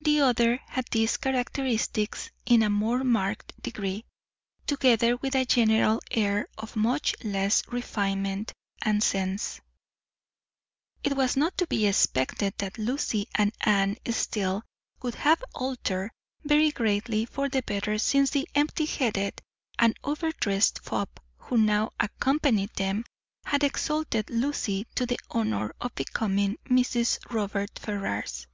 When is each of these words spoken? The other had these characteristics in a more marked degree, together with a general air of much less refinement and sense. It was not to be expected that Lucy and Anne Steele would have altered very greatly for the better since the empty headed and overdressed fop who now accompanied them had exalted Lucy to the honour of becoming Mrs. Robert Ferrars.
The 0.00 0.22
other 0.22 0.58
had 0.66 0.86
these 0.90 1.18
characteristics 1.18 2.32
in 2.44 2.64
a 2.64 2.68
more 2.68 3.04
marked 3.04 3.52
degree, 3.62 4.04
together 4.66 5.16
with 5.18 5.36
a 5.36 5.44
general 5.44 6.00
air 6.10 6.48
of 6.58 6.74
much 6.74 7.14
less 7.22 7.62
refinement 7.68 8.52
and 8.84 9.00
sense. 9.04 9.60
It 11.04 11.16
was 11.16 11.36
not 11.36 11.56
to 11.58 11.68
be 11.68 11.86
expected 11.86 12.54
that 12.58 12.76
Lucy 12.76 13.28
and 13.36 13.52
Anne 13.60 13.98
Steele 14.10 14.64
would 15.00 15.14
have 15.14 15.44
altered 15.54 16.10
very 16.42 16.72
greatly 16.72 17.24
for 17.24 17.48
the 17.48 17.62
better 17.62 17.98
since 17.98 18.30
the 18.30 18.48
empty 18.56 18.86
headed 18.86 19.40
and 19.78 19.96
overdressed 20.02 20.80
fop 20.82 21.20
who 21.36 21.56
now 21.56 21.92
accompanied 22.00 22.74
them 22.74 23.04
had 23.44 23.62
exalted 23.62 24.28
Lucy 24.28 24.88
to 24.96 25.06
the 25.06 25.20
honour 25.30 25.72
of 25.80 25.94
becoming 25.94 26.56
Mrs. 26.64 27.18
Robert 27.32 27.78
Ferrars. 27.78 28.48